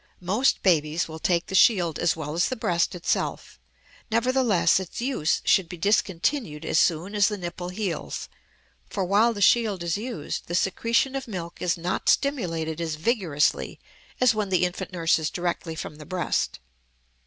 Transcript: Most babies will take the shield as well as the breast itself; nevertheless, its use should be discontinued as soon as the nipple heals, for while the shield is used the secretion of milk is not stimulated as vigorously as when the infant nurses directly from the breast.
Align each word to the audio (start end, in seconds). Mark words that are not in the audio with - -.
Most 0.19 0.63
babies 0.63 1.07
will 1.07 1.19
take 1.19 1.45
the 1.45 1.53
shield 1.53 1.99
as 1.99 2.15
well 2.15 2.33
as 2.33 2.49
the 2.49 2.55
breast 2.55 2.95
itself; 2.95 3.59
nevertheless, 4.09 4.79
its 4.79 4.99
use 4.99 5.43
should 5.45 5.69
be 5.69 5.77
discontinued 5.77 6.65
as 6.65 6.79
soon 6.79 7.13
as 7.13 7.27
the 7.27 7.37
nipple 7.37 7.69
heals, 7.69 8.27
for 8.89 9.05
while 9.05 9.31
the 9.31 9.43
shield 9.43 9.83
is 9.83 9.97
used 9.99 10.47
the 10.47 10.55
secretion 10.55 11.15
of 11.15 11.27
milk 11.27 11.61
is 11.61 11.77
not 11.77 12.09
stimulated 12.09 12.81
as 12.81 12.95
vigorously 12.95 13.79
as 14.19 14.33
when 14.33 14.49
the 14.49 14.65
infant 14.65 14.91
nurses 14.91 15.29
directly 15.29 15.75
from 15.75 15.97
the 15.97 16.05
breast. 16.07 16.57